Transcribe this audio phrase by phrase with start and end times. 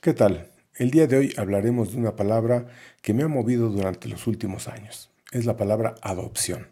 [0.00, 0.50] ¿Qué tal?
[0.76, 2.68] El día de hoy hablaremos de una palabra
[3.02, 5.10] que me ha movido durante los últimos años.
[5.30, 6.68] Es la palabra adopción.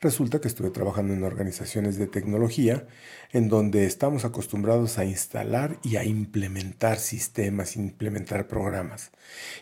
[0.00, 2.86] Resulta que estuve trabajando en organizaciones de tecnología
[3.32, 9.10] en donde estamos acostumbrados a instalar y a implementar sistemas, implementar programas.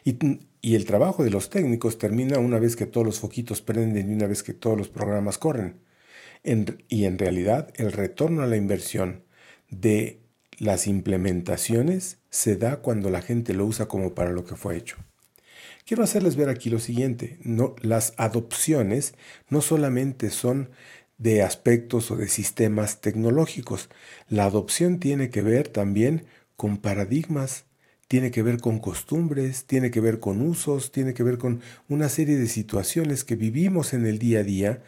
[0.05, 0.19] Y,
[0.75, 4.27] el trabajo de los técnicos termina una vez que todos los foquitos prenden y una
[4.27, 5.81] vez que todos los programas corren.
[6.45, 9.25] y en realidad el retorno a la inversión
[9.71, 10.21] de
[10.59, 14.97] las implementaciones se da cuando la gente lo usa como para lo que fue hecho.
[15.85, 17.39] Quiero hacerles ver aquí lo siguiente,
[17.83, 19.15] las adopciones
[19.49, 20.71] no solamente son
[21.19, 23.91] de aspectos o de sistemas tecnológicos,
[24.29, 26.25] la adopción tiene que ver también
[26.57, 27.65] con paradigmas,
[28.11, 32.09] tiene que ver con costumbres, tiene que ver con usos, tiene que ver con una
[32.09, 34.83] serie de situaciones que vivimos en el día a día.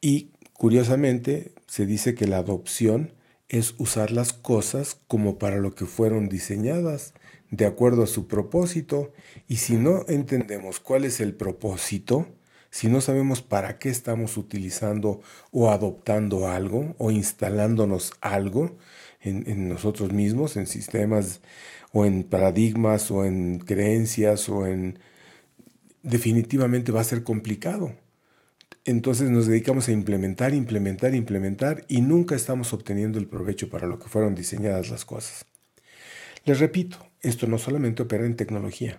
[0.00, 3.12] Y curiosamente se dice que la adopción
[3.48, 7.14] es usar las cosas como para lo que fueron diseñadas,
[7.50, 9.12] de acuerdo a su propósito,
[9.46, 12.26] y si no entendemos cuál es el propósito,
[12.70, 18.76] si no sabemos para qué estamos utilizando o adoptando algo o instalándonos algo
[19.22, 21.40] en, nosotros mismos, en sistemas
[21.92, 24.98] o en paradigmas o en creencias o en...
[26.02, 27.94] definitivamente va a ser complicado
[28.90, 33.98] entonces nos dedicamos a implementar, implementar, implementar y nunca estamos obteniendo el provecho para lo
[33.98, 35.44] que fueron diseñadas las cosas.
[36.46, 38.98] Les repito, esto no solamente opera en tecnología,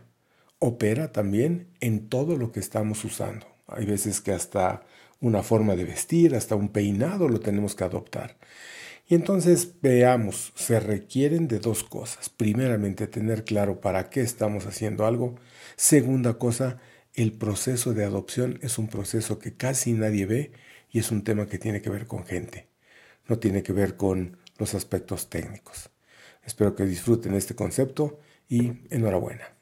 [0.60, 3.48] opera también en todo lo que estamos usando.
[3.66, 4.84] Hay veces que hasta
[5.22, 8.38] una forma de vestir, hasta un peinado lo tenemos que adoptar.
[9.08, 12.30] Y entonces veamos, se requieren de dos cosas.
[12.30, 15.34] Primeramente, tener claro para qué estamos haciendo algo.
[15.78, 16.78] Segunda cosa,
[17.14, 20.52] el proceso de adopción es un proceso que casi nadie ve
[20.90, 22.70] y es un tema que tiene que ver con gente,
[23.28, 25.90] no tiene que ver con los aspectos técnicos.
[26.44, 29.59] Espero que disfruten este concepto y enhorabuena.